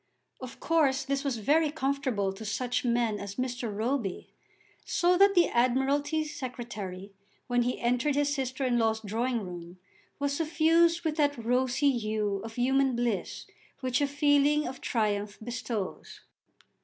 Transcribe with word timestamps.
Of 0.39 0.59
course 0.59 1.03
this 1.03 1.23
was 1.23 1.37
very 1.37 1.69
comfortable 1.69 2.33
to 2.33 2.43
such 2.43 2.83
men 2.83 3.19
as 3.19 3.35
Mr. 3.35 3.71
Roby, 3.71 4.29
so 4.83 5.15
that 5.15 5.35
the 5.35 5.47
Admiralty 5.47 6.23
Secretary 6.23 7.13
when 7.45 7.61
he 7.61 7.79
entered 7.79 8.15
his 8.15 8.33
sister 8.33 8.65
in 8.65 8.79
law's 8.79 9.01
drawing 9.01 9.41
room 9.43 9.77
was 10.17 10.33
suffused 10.35 11.03
with 11.05 11.17
that 11.17 11.37
rosy 11.37 11.95
hue 11.95 12.41
of 12.43 12.55
human 12.55 12.95
bliss 12.95 13.45
which 13.81 14.01
a 14.01 14.07
feeling 14.07 14.67
of 14.67 14.81
triumph 14.81 15.37
bestows. 15.39 16.21